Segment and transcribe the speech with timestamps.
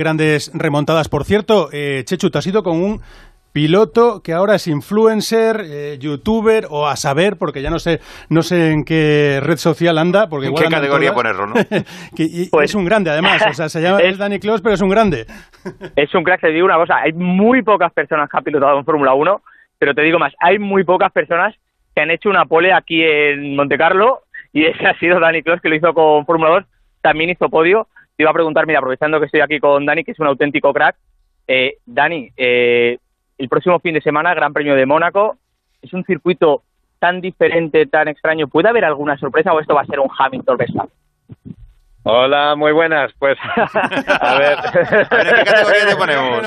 [0.00, 1.08] grandes remontadas.
[1.08, 3.00] Por cierto, eh, Chechu, te has ido con un
[3.52, 8.42] piloto que ahora es influencer, eh, youtuber o a saber, porque ya no sé, no
[8.42, 10.28] sé en qué red social anda.
[10.28, 11.34] Porque ¿En igual qué categoría todas.
[11.34, 11.54] ponerlo, no?
[12.16, 13.42] Que- y- Pues- es un grande, además.
[13.48, 15.26] O sea, se llama Es- es Danny Close, pero es un grande.
[15.96, 18.84] Es un crack, te digo una cosa, hay muy pocas personas que han pilotado en
[18.84, 19.42] Fórmula 1,
[19.78, 21.54] pero te digo más, hay muy pocas personas
[21.94, 24.20] que han hecho una pole aquí en Monte Carlo
[24.52, 26.64] y ese ha sido Dani Clos que lo hizo con Fórmula 2,
[27.02, 27.88] también hizo podio.
[28.20, 30.74] Te iba a preguntar, mira, aprovechando que estoy aquí con Dani, que es un auténtico
[30.74, 30.94] crack,
[31.48, 32.98] eh, Dani, eh,
[33.38, 35.38] el próximo fin de semana, Gran Premio de Mónaco,
[35.80, 36.60] es un circuito
[36.98, 40.56] tan diferente, tan extraño, ¿puede haber alguna sorpresa o esto va a ser un Hamilton
[40.58, 40.90] Verstappen?
[42.02, 43.10] Hola, muy buenas.
[43.18, 44.58] Pues, a ver.
[44.58, 44.70] A
[45.16, 46.40] ver, ¿en qué categoría te ponemos?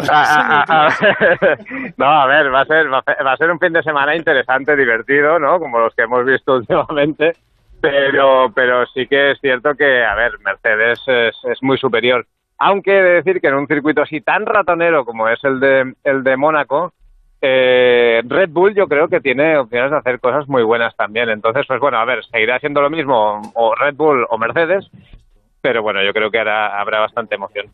[0.00, 1.56] Pues, a- a- a-
[1.96, 3.02] no, a ver, va a ser va
[3.32, 5.58] a ser un fin de semana interesante, divertido, ¿no?
[5.58, 7.32] Como los que hemos visto últimamente.
[7.80, 12.26] Pero, pero sí que es cierto que, a ver, Mercedes es, es muy superior.
[12.58, 15.94] Aunque he de decir que en un circuito así tan ratonero como es el de
[16.02, 16.92] el de Mónaco,
[17.40, 21.28] eh, Red Bull yo creo que tiene opciones de hacer cosas muy buenas también.
[21.28, 24.90] Entonces, pues bueno, a ver, seguirá siendo lo mismo o Red Bull o Mercedes,
[25.60, 27.66] pero bueno, yo creo que ahora habrá bastante emoción.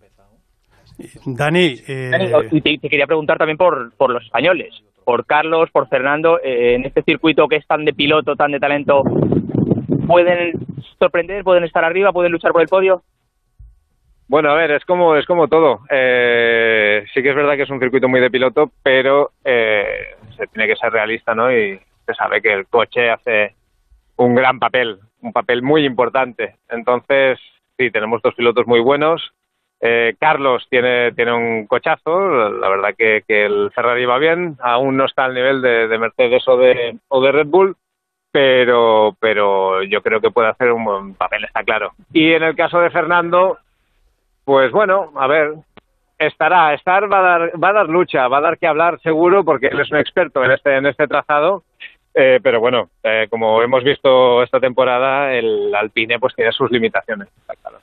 [1.25, 5.71] Dani, eh, Dani, y te, te quería preguntar también por, por los españoles, por Carlos,
[5.73, 9.03] por Fernando, eh, en este circuito que es tan de piloto, tan de talento,
[10.07, 10.53] ¿pueden
[10.99, 13.03] sorprender, pueden estar arriba, pueden luchar por el podio?
[14.27, 15.81] Bueno, a ver, es como es como todo.
[15.91, 20.47] Eh, sí que es verdad que es un circuito muy de piloto, pero eh, se
[20.47, 21.53] tiene que ser realista, ¿no?
[21.53, 23.55] Y se sabe que el coche hace
[24.17, 26.57] un gran papel, un papel muy importante.
[26.69, 27.39] Entonces,
[27.77, 29.33] sí, tenemos dos pilotos muy buenos.
[29.81, 34.97] Eh, Carlos tiene, tiene un cochazo, la verdad que, que el Ferrari va bien, aún
[34.97, 37.77] no está al nivel de, de Mercedes o de, o de Red Bull,
[38.35, 41.93] pero, pero yo creo que puede hacer un buen papel, está claro.
[42.13, 43.59] Y en el caso de Fernando,
[44.45, 45.55] pues bueno, a ver,
[46.19, 49.45] estará, estar va a dar, va a dar lucha, va a dar que hablar seguro
[49.45, 51.63] porque él es un experto en este, en este trazado.
[52.13, 57.29] Eh, pero bueno, eh, como hemos visto esta temporada, el Alpine pues tiene sus limitaciones.
[57.29, 57.79] está claro.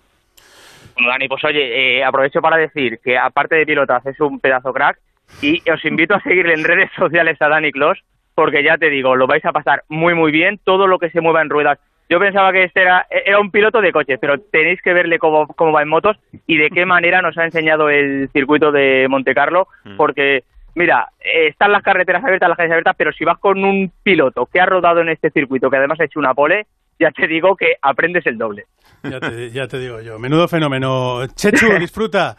[0.95, 4.73] Bueno, Dani, pues oye, eh, aprovecho para decir que aparte de pilotas es un pedazo
[4.73, 4.99] crack
[5.41, 8.03] y os invito a seguirle en redes sociales a Dani Clos
[8.41, 11.21] porque ya te digo, lo vais a pasar muy muy bien, todo lo que se
[11.21, 11.77] mueva en ruedas.
[12.09, 15.45] Yo pensaba que este era, era un piloto de coches, pero tenéis que verle cómo,
[15.45, 19.35] cómo va en motos y de qué manera nos ha enseñado el circuito de Monte
[19.35, 20.43] Carlo, porque
[20.73, 24.47] mira, eh, están las carreteras abiertas, las calles abiertas, pero si vas con un piloto
[24.47, 26.65] que ha rodado en este circuito, que además ha hecho una pole,
[26.99, 28.65] ya te digo que aprendes el doble.
[29.03, 31.27] ya, te, ya te digo yo, menudo fenómeno.
[31.35, 32.35] Chechu, disfruta.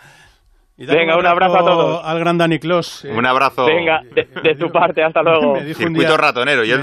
[0.86, 2.04] Venga, un abrazo a todos.
[2.04, 3.04] Al gran Dani Clos.
[3.04, 3.66] eh, Un abrazo.
[3.66, 5.56] Venga, de, de tu parte, hasta luego.
[5.74, 6.80] Circuito día- ratonero, y es me